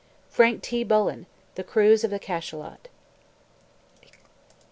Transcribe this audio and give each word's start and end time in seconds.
FRANK 0.29 0.63
T. 0.63 0.83
BULLEN: 0.83 1.27
"The 1.53 1.63
Cruise 1.63 2.03
of 2.03 2.09
the 2.09 2.17
Cachalot." 2.17 2.87